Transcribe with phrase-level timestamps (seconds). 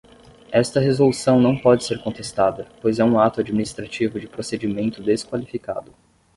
[0.51, 5.93] Esta resolução não pode ser contestada, pois é um ato administrativo de procedimento desqualificado.